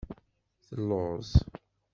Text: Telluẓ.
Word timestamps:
Telluẓ. 0.65 1.29